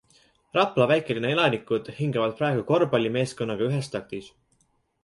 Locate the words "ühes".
3.71-3.97